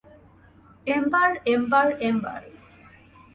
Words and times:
Ember, 0.87 1.29
ember, 1.53 1.87
ember. 2.01 2.41